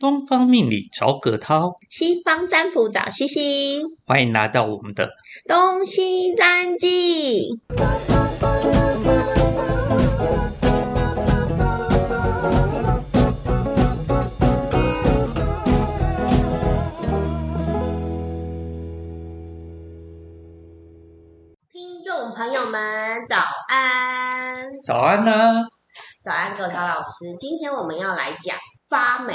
[0.00, 5.10] 东方命理找葛涛，西方占卜找西西，欢迎来到我们的
[5.46, 7.50] 东西占记。
[21.70, 23.36] 听众朋友们，早
[23.68, 24.64] 安！
[24.82, 25.32] 早安呢、
[26.24, 27.36] 早安，葛涛老师。
[27.38, 28.56] 今天我们要来讲
[28.88, 29.34] 发霉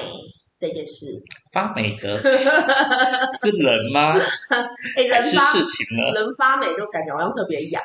[0.67, 1.21] 这件事。
[1.53, 4.13] 发霉的是人吗？
[4.97, 6.11] 哎，人还是事情呢？
[6.19, 7.81] 人发霉都感觉好像特别痒，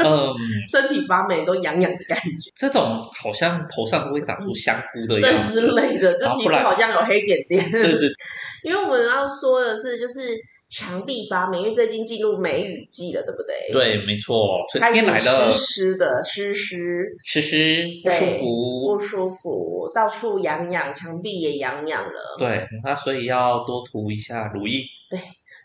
[0.00, 0.34] 嗯，
[0.68, 5.60] 身体发霉都痒痒的感觉，这种好像头上都会长出香菇的对样子。
[5.60, 7.70] 之类的，就皮肤好像有黑点点。
[7.70, 8.08] 对对，
[8.64, 10.36] 因为我们要说的是，就是
[10.68, 18.86] 墙壁发霉，因为最近进入梅雨季了，对不对？，对，没错，春天来了湿，湿的，湿湿湿湿不舒服。
[18.86, 22.36] 不舒服，到处痒痒，墙壁也痒痒了。
[22.38, 24.84] 对，那所以要多涂一下乳液。
[25.10, 25.18] 对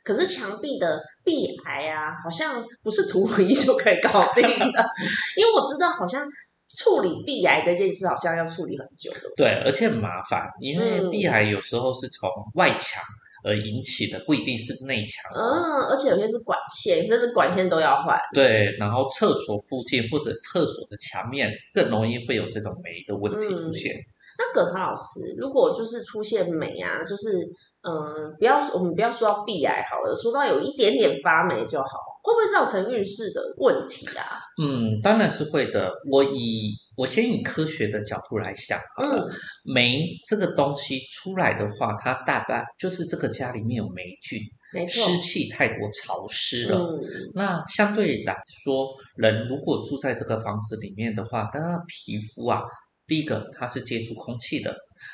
[0.06, 4.48] 可是墙壁的壁癌啊，好像不是涂乳液就可以搞定的，
[5.36, 6.26] 因为我知道好像
[6.70, 9.22] 处理壁癌这件事好像要处理很久的。
[9.36, 13.04] 对，而且很麻烦，因为嗯壁癌有时候是从外墙
[13.44, 15.32] 而引起的，不一定是内墙。
[15.36, 18.18] 嗯，而且有些是管线，真的管线都要换。
[18.34, 23.94] 对，然后厕所附近或者厕所的墙面更容易会有这种霉的问题出嗯现。
[24.40, 27.38] 那葛涛老师，如果就是出现霉啊，就是
[27.84, 31.88] 嗯、呃不要我们不要说到壁癌好了，说到有一点点发霉就好，
[32.24, 34.40] 会不会造成运势的问题啊？
[34.62, 35.92] 嗯，当然是会的。
[36.10, 39.28] 我以我先以科学的角度来想嗯
[39.66, 44.40] 霉这个东西出来的话，它大半就是这个家里面有霉菌，
[44.88, 46.78] 湿，气太过潮湿了。
[46.80, 47.02] 嗯
[47.34, 52.62] 那相对来说，人如果住在这个房子里面的话，当然皮肤啊，
[53.08, 54.74] 第一个它是接触空气的，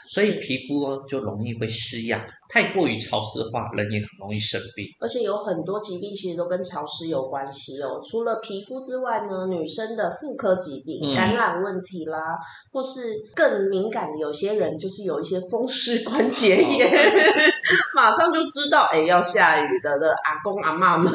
[0.09, 2.23] 所以皮肤就容易会湿痒。
[2.47, 4.85] 太过于潮湿化，人也很容易生病。
[4.99, 8.01] 而且有很多疾病其实都跟潮湿有关系哦。
[8.03, 12.19] 除了皮肤之外呢，女生的妇科疾病、嗯感染问题啦，
[12.71, 16.89] 或是更敏感的，有些人就是有一些风湿 关节炎，
[17.93, 21.11] 马上就知道哎要下雨的的阿公阿妈们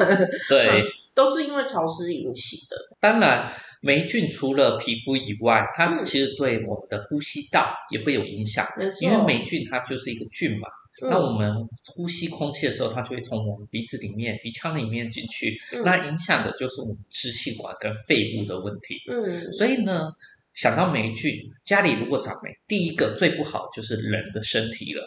[0.47, 0.83] 对，
[1.13, 2.77] 都是因为潮湿引起的。
[2.99, 3.49] 当然
[3.81, 8.67] 霉菌除了皮肤以外，它嗯其实对我们的呼吸道也会有影响。
[9.01, 10.67] 因为霉菌它就是一个菌嘛，
[11.03, 18.95] 嗯那我们呼吸空气的时候，它就会从我们鼻子里面、鼻腔里面进去，嗯那影响的就是我们支气管跟肺部的问题。
[19.11, 20.09] 嗯所以呢，
[20.53, 25.03] 想到霉菌，家里如果长霉，第一个最不好就是人的身体了。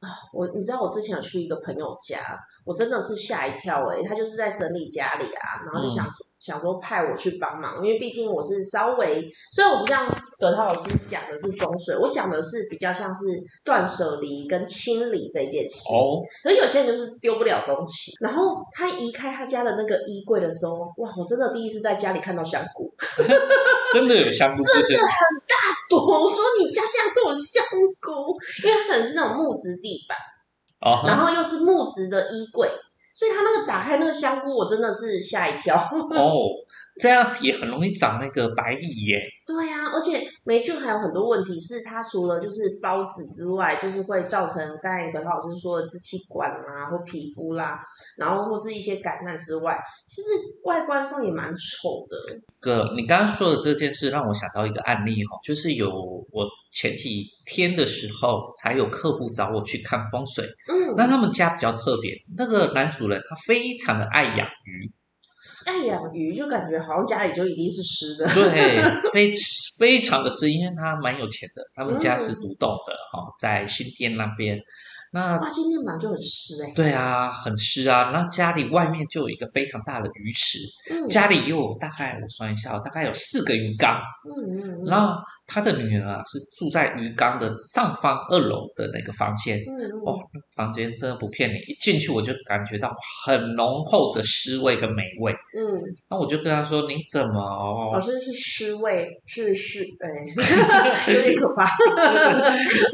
[0.00, 10.06] 啊我你知道我之前有去一个朋友家，我真的是吓一跳诶、他就是在整理家里啊，然后就想说、想说派我去帮忙，因为毕竟我是稍微，虽然我不像
[10.38, 13.24] 葛涛老师讲的是风水，我讲的是比较像是
[13.64, 15.92] 断舍离跟清理这件事。
[15.92, 22.92] 哦，可是有些人就是丢不了东西，然后他移开他家的那个衣柜的时候，哇，我真的第一次在家里看到香菇，
[23.92, 25.54] 真的有香菇真的很大
[25.88, 27.64] 朵，我说你家竟然会有香
[28.00, 30.16] 菇，因为它可能是那种木质地板。
[30.80, 32.70] 哦，然后又是木质的衣柜，
[33.14, 35.76] 所以他那个打开那个香菇，我真的是吓一跳。
[36.98, 39.20] 这样也很容易长那个白蚁耶。
[39.46, 47.78] 对呀、而且霉菌还有很多问题，是它除了就是孢子之外，就是会造成刚才葛老师说的支气管啊或皮肤啦，
[48.18, 50.28] 然后或是一些感染之外，其实
[50.64, 52.16] 外观上也蛮丑的。
[52.60, 60.44] 哥你刚刚说的这件事，让我想到一个案例哈，就是有我前几天的时候，才有客户找我去看风水。
[60.68, 64.92] 嗯，那他们家比较特别，那个男主人他非常的爱养鱼，
[65.80, 68.26] 爱养鱼就感觉好像家里就一定是湿的。
[68.34, 69.32] 对，非
[69.78, 74.60] 非常的湿，因为他蛮有钱的，他们家是嗯独栋的哈，在新店那边。
[75.12, 78.10] 那哇，新店本来就很湿哎、对啊，很湿啊。
[78.12, 80.58] 那家里外面就有一个非常大的鱼池，
[80.90, 83.98] 嗯家里又有大概我算一下哦，大概有四个鱼缸。
[84.24, 85.14] 嗯嗯嗯，然后
[85.46, 89.58] 他的女儿啊是住在鱼缸的上方二楼的那个房间。
[89.58, 90.18] 嗯嗯哦，
[90.54, 92.94] 房间真的不骗你，一进去我就感觉到
[93.24, 95.32] 很浓厚的湿味跟霉味。
[95.56, 95.80] 嗯，
[96.10, 100.08] 那我就跟他说：“你怎么老师是湿味，是湿，哎，
[101.14, 101.66] 有点可怕。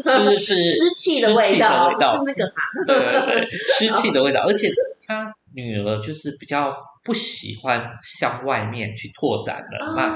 [0.04, 2.54] 是是湿气的味道，味道是那个哈。
[2.86, 4.70] 对对对，湿气的味道，而且
[5.06, 10.14] 他女儿就是比较不喜欢向外面去拓展的嘛。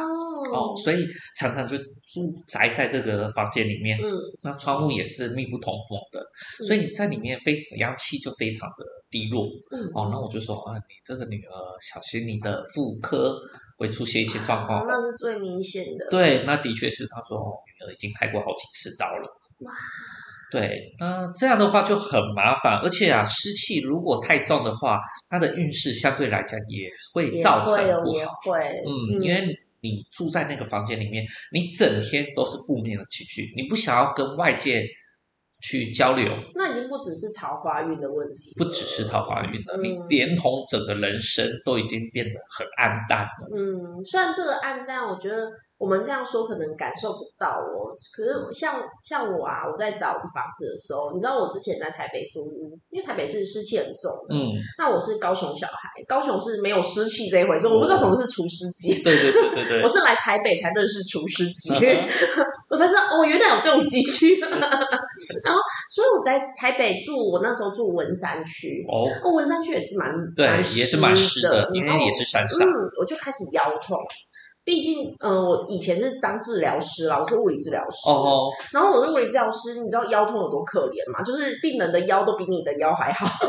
[0.51, 1.07] 哦，所以
[1.37, 4.09] 常常就住宅在这个房间里面，嗯，
[4.41, 6.25] 那窗户也是密不通风的，
[6.65, 9.47] 所以在里面非阳气就非常的低落。
[9.73, 11.53] 嗯哦，那我就说啊，你这个女儿
[11.83, 13.39] 小心你的妇科
[13.77, 14.81] 会出现一些状况。
[14.81, 16.07] 哦那是最明显的。
[16.09, 19.29] 对，那的确是他说哦女儿已经开过好几次刀了。
[20.51, 24.99] 对，那这样的话就很麻烦，而且啊，湿气如果太重的话，
[25.29, 28.33] 它的运势相对来讲也会造成不好。
[28.45, 29.45] 会，嗯，因为
[29.81, 34.83] 你住在那个房间里面，你整天都是负面的情绪，你不想要跟外界
[35.61, 43.49] 去交流，那已经不只是桃花运的问题，不只是桃花运了，嗯你连同整个人生都已经变得很暗淡了。
[43.55, 47.95] 嗯，虽然这个暗淡，我觉得我们这样说可能感受不到哦。
[48.13, 54.35] 可是像像我啊，我在找房子的时候，你知道我之前在台北租屋，因为台北是湿气很重的。
[54.35, 59.03] 嗯，那我是高雄小孩，高雄是没有湿气这一回事，我不知道什么是除湿机。
[59.03, 62.09] 对对对对对 我，是来台北才认识除湿机，嗯
[62.71, 64.37] 我才知道哦，原来有这种机器。
[65.45, 65.61] 然后，
[65.91, 72.59] 所以我在台北住，我那时候住文山区，哦，哦，文山区也是蛮对，蛮也是蛮湿的的，，因为也是山上。
[72.67, 73.99] 嗯，我就开始腰痛。
[74.69, 78.11] 毕竟，嗯、我以前是当治疗师啦，我是物理治疗师。
[78.11, 81.23] 哦，然后我是物理治疗师，你知道腰痛有多可怜吗？
[81.25, 83.27] 就是病人的腰都比你的腰还好。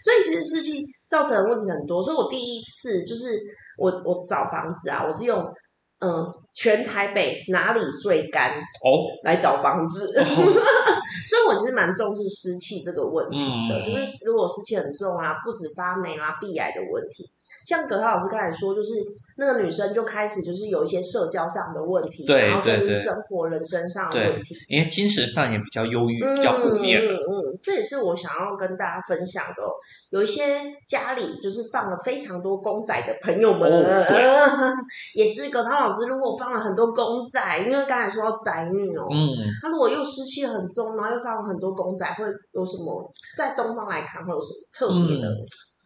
[0.00, 2.02] 所以其实湿气造成的问题很多。
[2.02, 3.38] 所以我第一次就是
[3.76, 5.38] 我我找房子啊，我是用
[5.98, 8.50] 嗯、呃全台北哪里最干？
[8.50, 10.18] 哦，来找房子。
[10.20, 10.24] 哦。
[11.26, 13.94] 所以我其实蛮重视湿气这个问题的，嗯。
[13.94, 17.24] 就是如果湿气很重啊，不止发霉啦、鼻癌的问题，
[17.64, 18.90] 像葛涛老师刚才说，就是
[19.36, 22.94] 那个女生就开始就是有一些社交上的问题，对然后甚对对。
[22.94, 27.04] 至生活人生上的问题，因为精神上也比较忧郁，嗯比较负面。
[27.04, 27.12] 了。
[27.12, 29.70] 嗯嗯，这也是我想要跟大家分享的、哦。
[30.10, 30.42] 有一些
[30.86, 34.72] 家里就是放了非常多公仔的朋友们，哦
[35.14, 39.18] 也是葛涛老师，如果放了很多公仔，因为刚才说到宅女哦，嗯，
[39.62, 43.12] 他如果又湿气很重，然后又放了很多公仔，会有什么？
[43.36, 45.38] 在东方来看，会有什么特别的嗯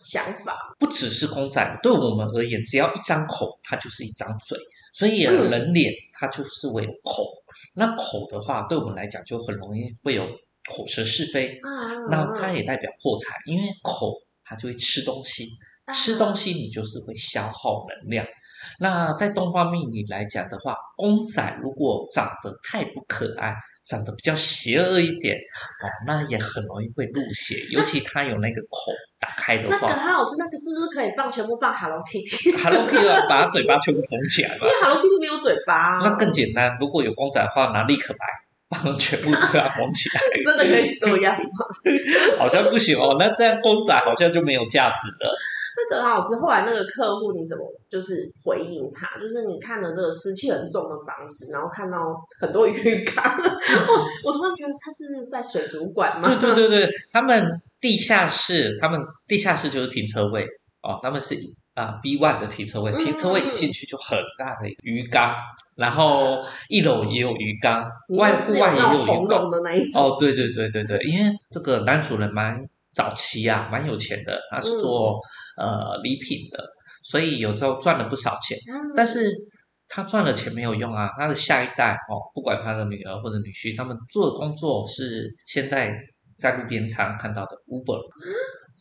[0.02, 0.74] 想法？
[0.78, 4.58] 不只是公仔，对我们而言，只要一张口，它就是一张嘴。
[4.92, 7.24] 所以人脸它就是为了口。
[7.74, 11.48] 那口的话，对我们来讲就很容易会有口舌是非。
[11.62, 14.14] 啊，那它也代表破财，因为口
[14.44, 15.46] 它就会吃东西，
[15.84, 18.26] 啊吃东西你就是会消耗能量。
[18.80, 36.76] 那在东方命理来讲的话，公仔如果长得太不可爱，长得比较邪恶一点哦，那也很容易会入血，尤其它有那个口打开的话那葛话涛老师，那个是不是可以放全部放 Hello Kitty？，Hello Kitty 啊把它嘴巴全部缝起来嘛 因，为 Hello Kitty 没有嘴巴、那更简单。
[36.80, 38.26] 如果有公仔的话，拿立可白
[38.68, 41.66] 帮全部嘴巴缝起来， 真的可以这样吗？
[42.38, 43.16] 好像不行哦。
[43.18, 45.34] 那这样公仔好像就没有价值了。
[45.78, 49.16] 那葛老师后来那个客户你怎么就是回应他？
[49.20, 51.98] 就是你看了这个湿气很重的房子，然后看到
[52.40, 56.28] 很多鱼缸，哦我突然觉得他是在水族馆吗？
[56.40, 57.48] 对对对对，他们
[57.80, 60.44] 地下室，他们地下室就是停车位
[60.82, 61.36] 哦，他们是
[61.74, 65.32] 啊 B one 的停车位，嗯停车位一进去就很大的鱼缸，
[65.76, 66.38] 然后
[66.68, 69.48] 一楼也有鱼缸，外户外也有鱼缸。
[69.48, 70.02] 的那一种。
[70.02, 75.20] 哦，对对对对对，因为这个男主人蛮早期啊，蛮有钱的，他是做、
[75.56, 76.58] 呃礼品的，
[77.04, 78.58] 所以有时候赚了不少钱。
[78.66, 78.90] 嗯。
[78.96, 79.30] 但是
[79.88, 85.94] 他赚了钱没有用啊，他的下一代哦，不管他的女儿或者女婿，他们做的工作是现在
[86.36, 88.02] 在路边常看到的 Uber，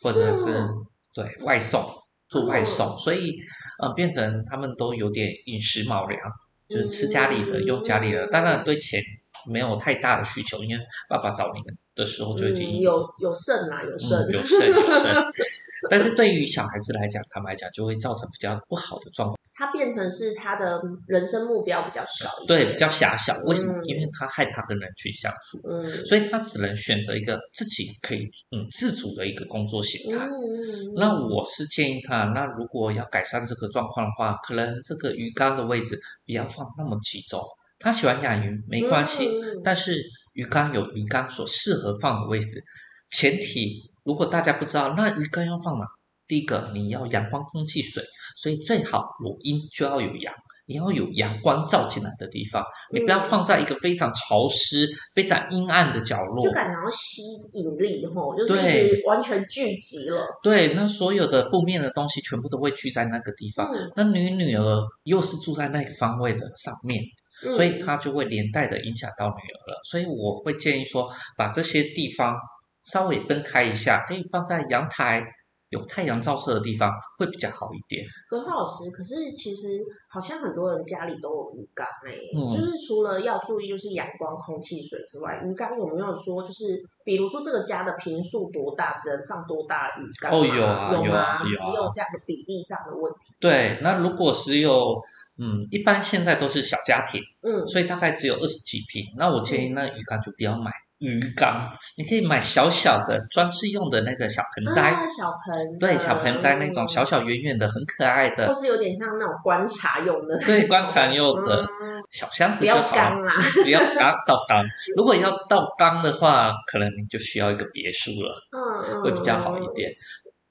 [0.04, 0.68] 或者是哦
[1.14, 1.86] 对外送
[2.28, 3.36] 做外送，所以
[3.84, 6.20] 呃变成他们都有点饮食卯粮，
[6.68, 7.66] 就是吃家里的，嗯。
[7.66, 9.00] 用家里的，当然对钱
[9.46, 11.64] 没有太大的需求，因为爸爸早年
[11.96, 14.18] 的时候就已经嗯、有有肾啦，有肾。
[14.20, 15.24] 嗯有剩有剩，
[15.90, 19.38] 但是对于小孩子来讲，他们来讲就会造成比较不好的状况。
[19.60, 23.36] 他变成是他的人生目标比较少一点，对，比较狭小。
[23.46, 23.74] 为什么？
[23.74, 28.20] 嗯因为他害怕跟人去相处，嗯所以他只能选择一个自己可以
[28.52, 30.26] 嗯自主的一个工作形态。
[30.26, 37.42] 嗯，那我是建议他，那如果要改善这个状况的话，可能这个鱼缸的位置不要放那么集中。
[37.80, 40.02] 他喜欢养鱼没关系，嗯但是
[40.34, 42.64] 鱼缸有鱼缸所适合放的位置。
[43.12, 45.86] 前提如果大家不知道，那鱼缸要放哪？
[46.28, 48.04] 第一个你要阳光、空气、水，
[48.36, 50.34] 所以最好有阴就要有阳，
[50.66, 56.52] 你要有阳光照进来的地方，你不要放在一个非常潮湿、非常阴暗的角落就。
[56.52, 57.22] 感觉要吸
[57.54, 60.22] 引力吼，就是完全聚集了。
[60.44, 63.72] 对，那所有的负面的东西全部都会聚在那个地方。
[63.74, 67.02] 嗯，那你女儿又是住在那个方位的上面，
[67.42, 69.80] 所以它就会连带的影响到女儿了。
[69.90, 72.36] 所以我会建议说，把这些地方
[72.84, 75.24] 稍微分开一下，可以放在阳台，
[75.70, 78.06] 有太阳照射的地方会比较好一点。
[78.30, 90.32] 葛浩老师，可是其实好像很多人家里都有鱼缸哎、嗯就是除了要注意就是阳光、空气、水之外，鱼缸有没有说就是，比如说这个家的平数多大，只能放多大鱼缸？
[90.32, 91.50] 哦有啊有有啊吗？
[91.50, 93.34] 有啊也有这样的比例上的问题。
[93.40, 95.02] 对，那如果是有，
[95.38, 99.04] 嗯，一般现在都是小家庭，嗯，所以大概只有二十几平。
[99.18, 113.34] 那我建议那鱼缸就不要买鱼缸，你可以买小小的装饰用的那个小盆栽，啊，小盆，对，小盆栽那种小，小圆圆的，很可爱的或，是有点像那种观察用的 对，观察用的嗯小箱子就好啦。
[113.64, 114.66] 不要缸倒缸。
[114.98, 118.36] 如果要倒缸的话，可能你就需要一个别墅了。
[118.52, 118.58] 嗯
[118.94, 119.92] 嗯，会比较好一点。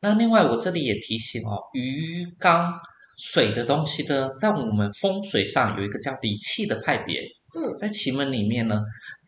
[0.00, 2.72] 那另外，我这里也提醒哦，鱼缸
[3.16, 7.20] 水的东西呢，在我们风水上有一个叫理气的派别。
[7.56, 8.78] 嗯在奇门里面呢，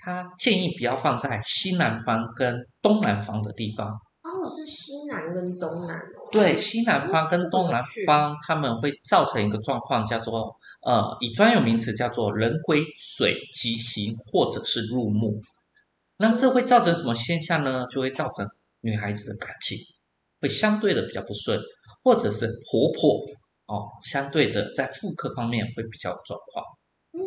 [0.09, 3.87] 它建议不要放在西南方跟东南方的地方。
[4.23, 6.29] 哦，是西南跟东南哦。
[6.33, 15.39] 对，西南方跟东南方，他们会造成一个状况，叫做呃，以专有名词叫做人癸水吉行，或者是入木。
[16.17, 17.87] 那这会造成什么现象呢？
[17.91, 18.49] 就会造成
[18.81, 19.77] 女孩子的感情
[20.41, 21.61] 会相对的比较不顺，
[22.03, 23.27] 或者是婆婆
[23.67, 26.65] 哦，相对的在妇科方面会比较有状况。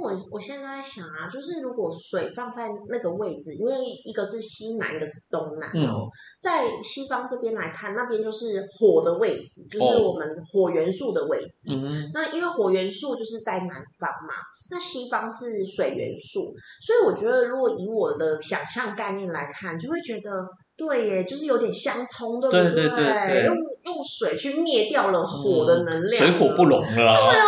[0.01, 11.69] 我我现在在想啊，就是如果水放在那个位置，因为一个是西南，一个是东南嗯哦，在西方这边来看，那边就是火的位置，就是哦我们火元素的位置。
[11.69, 14.33] 嗯，那因为火元素就是在南方嘛，
[14.71, 20.31] 那西方是水元素，所以我觉得如果以我的想象概念来看，就会觉得
[20.75, 27.13] 对耶，就是有点相冲，对不对对对对用用水去灭掉了火的能量，水火不容了对啊。
[27.13, 27.39] 啊，对对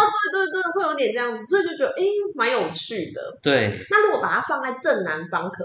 [0.97, 3.21] 这样子，所以就觉得诶，蛮有趣的。
[3.41, 5.63] 对，那如果把它放在正南方可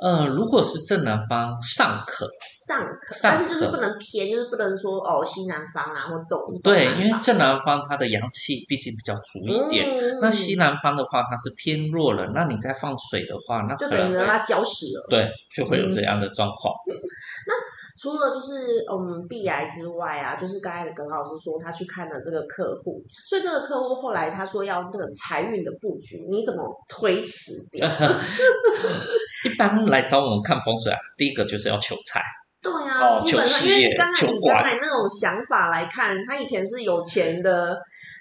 [0.00, 2.24] 呃，如果是正南方尚可，
[2.64, 9.88] 尚可，上可但是就是不能偏，就是不能说哦西南方啊或东对，因为正南方它的阳气毕竟比较足一点。
[9.88, 12.30] 嗯那西南方的话，它是偏弱了。
[12.32, 15.06] 那你再放水的话，那就等于让它搅死了。
[15.10, 16.72] 对，就会有这样的状况。
[18.00, 27.88] 除了就是嗯避癌之外啊，就是刚才耿老师说他去看了这个客户，所以这个客户后来他说要那个财运的布局，你怎么推迟掉？
[29.44, 32.22] 一般来找我们看风水啊，第一个就是要求财。
[32.60, 37.76] 对啊，哦基本上求事业因为刚才求官以刚才那种想法来看，他以前是有钱的，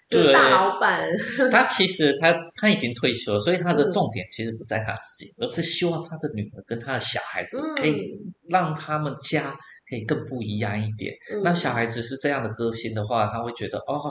[0.08, 1.10] 就是对大老板，
[1.52, 8.12] 他其实他他已经退休了，所以他的嗯重点其实不在他自己，而是希望他的女儿跟他的小孩子嗯可以
[8.48, 9.58] 让他们家
[9.90, 11.14] 可以更不一样一点。
[11.34, 14.02] 嗯那小孩子是这样的个性的话，他会觉得哦，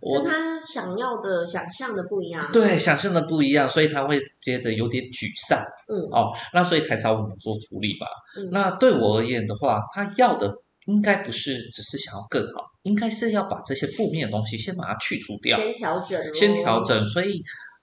[0.00, 2.48] 我跟他想要的、想象的不一样。
[2.52, 5.58] 对想象的不一样，所以他会觉得有点沮丧。
[5.88, 8.06] 嗯哦，那所以才找我们做处理吧。
[8.36, 10.52] 嗯那对我而言的话，他要的
[10.86, 17.04] 应该不是只是想要更好，应该是要把这些负面的东西先把它去除掉，先调整咯，先调整。
[17.04, 17.42] 所以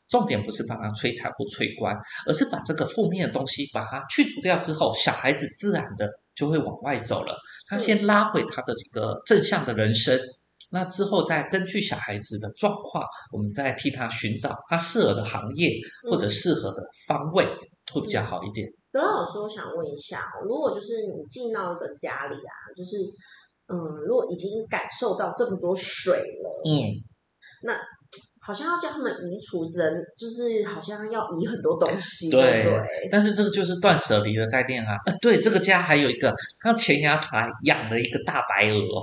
[0.09, 1.95] 重点不是把它摧残或摧关，
[2.27, 7.35] 而是把这个负面的东西把它去除掉之后，小孩子自然的就会往外走了。
[7.67, 10.19] 他先拉回他的这个正向的人生。
[10.71, 15.71] 那之后再根据小孩子的状况，我们再替他寻找他适合的行业
[16.09, 17.45] 或者适合的方位，
[17.93, 18.67] 会比较好一点。
[18.91, 22.97] 德老师，我想问一下哦，如果就是你进到一个家里啊，就是
[23.67, 26.91] 嗯，如果已经感受到这么多水了，嗯，
[28.45, 32.79] 好像要叫他们移除人，就是好像要移很多东西，对对？
[33.11, 34.95] 但是这个就是断舍离的概念啊。
[35.07, 39.01] 呃，对，这个家还有一个，他前牙台养了一个大白鹅哦，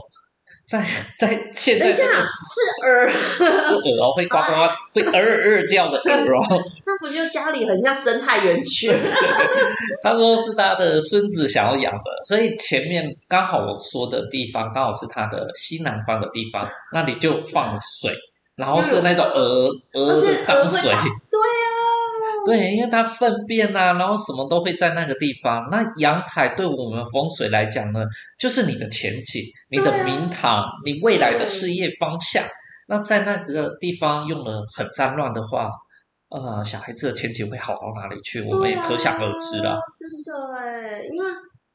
[0.65, 0.81] 在
[1.19, 4.45] 在现等一下，在这个是鹅，是鹅哦，会呱呱
[4.93, 6.63] 会鹅鹅叫的鹅哦。
[6.87, 8.93] 那不就家里很像生态园区？
[10.05, 18.15] 他说是他的孙子想要养的，所以前面刚好我说的地方刚好是他的西南方的地方，那里就放了水，
[18.63, 20.93] 然后是那种鹅鹅的脏水。
[20.93, 21.75] 对啊，
[22.47, 25.67] 对，因为它粪便啊，然后什么都会在那个地方。
[25.69, 27.99] 那阳台对我们风水来讲呢，
[28.39, 32.45] 就是你的前景、你的对啊名堂、你未来的事业方向。
[32.87, 35.69] 那在那个地方用的很脏乱的话，
[36.31, 38.43] 呃，小孩子的前景会好到哪里去？
[38.43, 39.79] 我们也可想而知了。
[39.99, 41.31] 真的哎，因为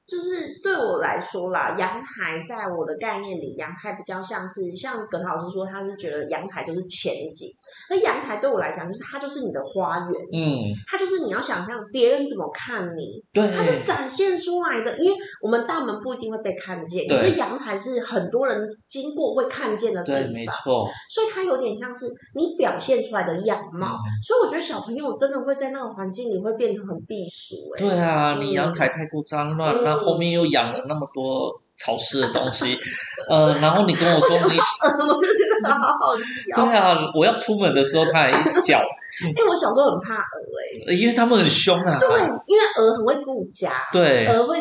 [0.08, 7.50] 就是对我来说啦，阳台在我的概念里，阳台比较像是像耿老师说，他是觉得阳台就是前景，
[7.90, 20.90] 而阳台对我来讲，就是它就是你的花园，嗯，它就是你要想象别人怎么看你，对，它是展现出来的，因为我们大门不一定会被看见，对可是阳台是很多人经过会看见的地对，方，没错。
[21.10, 23.88] 所以它有点像是你表现出来的样貌。
[23.88, 24.08] 嗯。
[24.24, 28.54] 所以我觉得小朋友真的会在那个环境里会变得很避暑、欸，对啊，你嗯。
[28.54, 29.84] 阳台太过脏乱，嗯。
[29.84, 32.78] 那后面又养了那么多潮湿的东西，
[33.30, 36.66] 呃，然后你跟我说你，我就觉得好好笑。
[36.66, 41.98] 对啊，我要出门的时候它还一直叫， 哎、我小时候很怕鹅、哎，因为它们很凶啊。
[42.00, 42.10] 对，
[42.48, 44.26] 因为鹅很会顾家，对。
[44.28, 44.58] 鹅会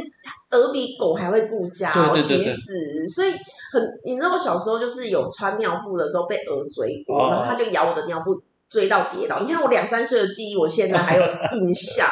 [0.50, 3.30] 鹅比狗还会顾家、哦，对对对对其实，所以
[3.72, 7.30] 很，你知道我小时候就是有穿尿布的时候被鹅追过，哦。
[7.30, 8.40] 然后它就咬我的尿布。
[8.68, 12.06] 追到跌倒，你看我两三岁的记忆，我现在还有印象，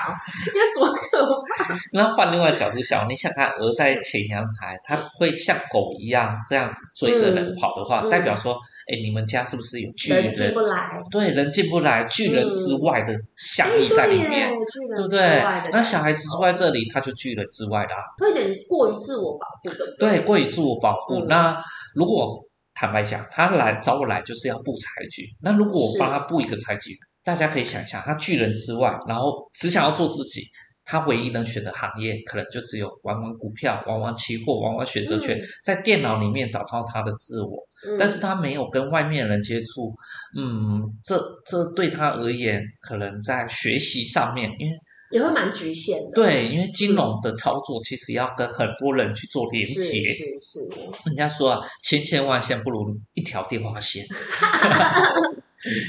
[0.46, 1.76] 你看多可怕！
[1.92, 8.54] 那换另外角度想，你想看鹅在前阳台，它会像狗一样这样子追着人跑的话，代表说，
[8.86, 14.50] 哎，你们家是不是有巨人进不来，对，人进不来，巨人之外的象哎意在里面，
[14.94, 15.42] 对不对？
[15.72, 21.16] 那小孩子住在这里，他就巨人之外的、啊，会有点过于自我保护，对不对，过于自我保护。
[21.16, 21.60] 嗯那
[21.94, 22.40] 如果
[22.74, 26.90] 坦白讲，他来找我来就是要布财局，那如果我帮他布一个财局，
[27.22, 30.42] 大家可以想一下，他巨人之外，然后只想要做自己。
[30.86, 37.56] 他唯一能选的行业，可能就只有玩玩股票、玩玩期货、玩玩选择权，嗯在电脑里面找到他的自我。
[37.88, 39.94] 嗯但是他没有跟外面人接触，
[40.36, 44.76] 嗯，这这对他而言，可能在学习上面，因为
[45.10, 46.10] 也会蛮局限的。
[46.14, 50.04] 对，因为金融的操作其实要跟很多人去做连是接。
[50.04, 50.68] 是是，
[51.06, 54.04] 人家说啊，千线万线不如一条电话线。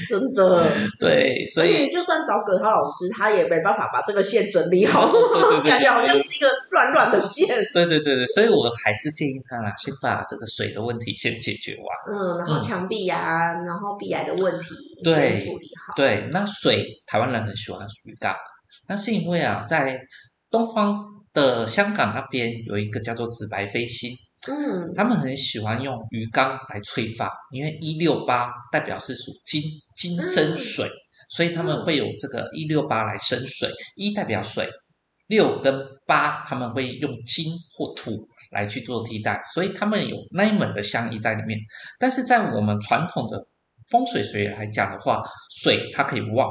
[0.08, 0.72] 真的。
[0.98, 7.46] 对，所以就算找葛涛老师，他也没办法把这个线整理好，对对对 感觉好像是一个乱乱的线。
[7.74, 11.86] 对对对对，所以我还是建议他啦，先把这个水的问题先解决完。
[12.16, 14.68] 嗯，然后墙壁啊，然后壁癌的问题
[15.04, 15.92] 对先处理好。
[15.94, 18.34] 对，那水台湾人很喜欢鱼缸，
[18.88, 20.00] 那是因为啊，在
[20.50, 24.10] 东方的香港那边有一个叫做紫白飞星，
[24.48, 29.62] 嗯，他们很喜欢用鱼缸来催发，因为一六八代表是属金，
[29.96, 30.88] 金生水，
[31.30, 34.68] 所以他们会有这个一六八来生水，一代表水，
[35.26, 41.58] 六跟八他们会用金或土来去做替代，所以他们有那一门的相意在里面。
[41.98, 43.46] 但是在我们传统的
[43.90, 45.20] 风水学来讲的话，
[45.62, 46.48] 水它可以旺，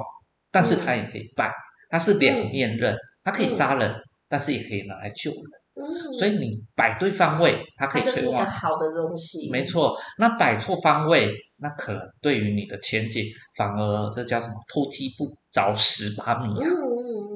[0.51, 1.51] 但是它也可以败，
[1.89, 3.94] 它是两面刃，它可以杀人，
[4.27, 5.42] 但是也可以拿来救人。
[5.77, 8.50] 嗯，所以你摆对方位，它可它就是一个以催旺。
[8.50, 9.51] 好的东西。
[9.51, 13.25] 没错，那摆错方位，那可能对于你的前景
[13.58, 16.70] 反而这叫什么偷鸡不着蚀把米嗯啊。
[16.70, 16.86] 嗯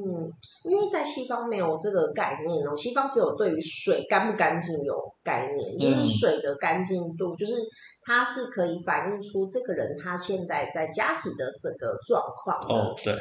[0.06, 0.32] 嗯，
[0.72, 7.54] 因为在西方没有这个概念哦，西方只有对于水干不干净有概念，就是嗯水的干净度，就是
[8.10, 12.74] 它是可以反映出这个人他现在在家庭的这个状况的。
[12.74, 13.13] 哦，对，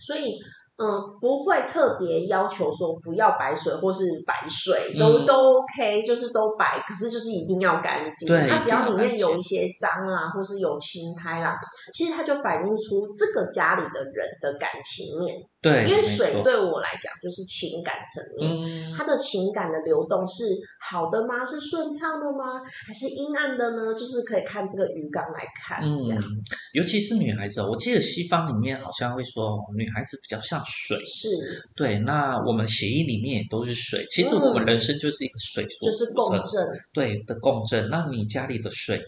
[0.00, 0.40] 所以，
[0.78, 8.28] 嗯，不会特别要求说不要白水或是白水，都、嗯都 OK，就是都白，可是就是一定要干净。
[8.28, 11.56] 对它只要里面有一些脏啦，或是有青苔啦，
[11.94, 15.34] 其实它就反映出这个家里的人的感情面。
[15.62, 18.92] 对，因为水对我来讲就是情感层面。
[18.92, 20.44] 嗯，它的情感的流动是
[20.78, 21.44] 好的吗？
[21.44, 22.60] 是顺畅的吗？
[22.86, 23.94] 还是阴暗的呢？
[23.94, 26.38] 就是可以看这个鱼缸来看，这样嗯，
[26.74, 31.28] 尤其是女孩子哦，我记得西方里面好像会说女孩子比较像水，是
[31.74, 36.66] 对，那我们血液里面也都是水，其实我们人生就是一个水所就是，共振。
[36.92, 37.88] 对的共振。
[37.88, 39.00] 那你家里的水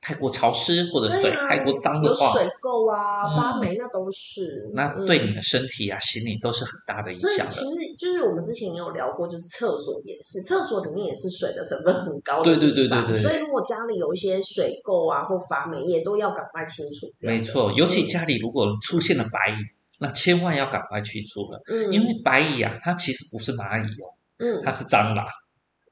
[0.00, 4.56] 太过潮湿，或者水啊太过脏的有话，水垢啊、嗯发霉，那都是。
[4.74, 7.52] 那嗯对你的身体啊、心理都是很大的影响的。
[7.52, 17.30] 其实就是我们之前也有聊过，就是厕所也是，厕所里面也是水的成分很高的对对对对对所以如果家里有一些水垢啊或发霉，也都要赶快清除掉。
[17.30, 19.54] 没错，尤其家里如果出现了白蚁，
[20.02, 25.24] 那千万要赶快去除了，嗯，因为白蚁啊，它其实不是蚂蚁哦，嗯，它是蟑螂。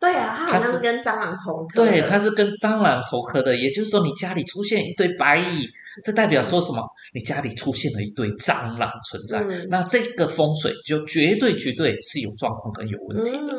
[0.00, 1.84] 对啊，它好像是是跟蟑螂同科。
[1.84, 5.68] 对，它是跟蟑螂同科的，也就是说，你家里出现一堆白蚁，
[6.02, 6.82] 这代表说什么？
[7.12, 13.52] 你家里出现了一堆蟑螂存在，嗯那这个风水就绝对绝对是有状况跟有问题的。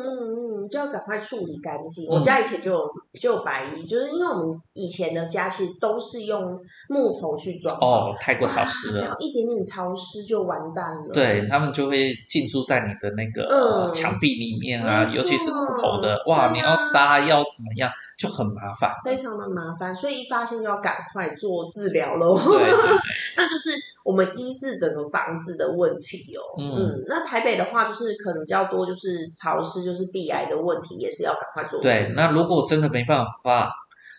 [0.72, 2.08] 就要赶快处理干净。
[2.10, 6.58] 嗯我家以前就有就有白蚁，就是因为我们以前的家其实都是用
[6.88, 11.12] 木头去装，哦，太过潮湿了只了，要一点点潮湿就完蛋了。
[11.12, 18.90] 对他们就会进驻在你的那个、墙壁里面啊，尤其是木头的，哇，啊你要杀要怎么样就很麻烦。
[19.04, 22.38] 非常的麻烦，所以一发现就要赶快做治疗喽。
[22.38, 22.70] 对
[23.36, 23.70] 那就是
[24.04, 26.40] 我们医治整个房子的问题哦。
[26.58, 31.80] 嗯那台北的话，就是可能比较多，就是潮湿，就是壁癌的问题，也是要赶快做。
[31.80, 33.72] 对，那如果真的没办法，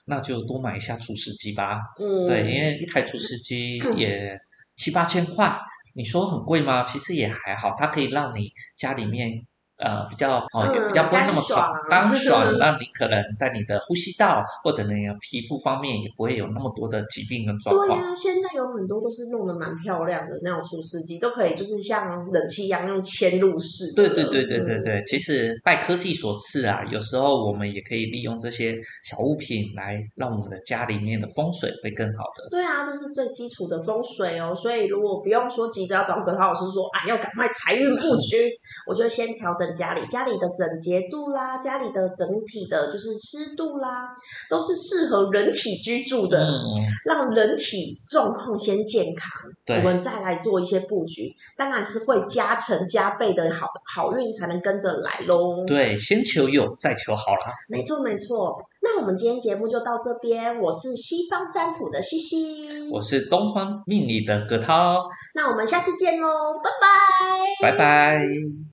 [0.05, 1.79] 那就多买一下除湿机吧。
[1.99, 4.39] 嗯，对，因为一台除湿机也
[4.75, 5.57] 七八千块，
[5.95, 6.83] 你说很贵吗？
[6.83, 9.45] 其实也还好，它可以让你家里面
[9.83, 17.87] 呃比较哦也嗯比较不会那么干爽干 爽，那你可能在你的呼吸道或者你的皮肤方面也不会有那么多的疾病跟状况。
[17.87, 24.07] 对啊，现在有很多都是弄得蛮漂亮的那种除湿机，都可以就是像冷气一样用嵌入式的。
[24.07, 32.47] 对对对对对嗯对，其实拜科技所赐啊，有时候我们也可以利用这些小物品来让我们的家里面的风水会更好的。
[32.49, 38.49] 对啊，这是最基础的风水哦，所以如果不用说急着要找葛涛老师说啊，要赶快财运布局，
[38.87, 44.09] 我就先调整家里，家里的整洁度啦，家里的整体的就是湿度啦，
[44.49, 46.63] 都是适合人体居住的，嗯，
[47.05, 55.65] 让人体状况先健康，我们再来做一些布局，当然是会加成加倍的好好运才能跟着来喽。
[55.65, 57.51] 对，先求有，再求好啦。
[57.69, 67.71] 没错没错，那我们今天节目就到这边，我是西方占卜的西西，我是东方命理的葛涛，那我们下次见喽，拜拜。
[67.71, 68.72] 拜拜。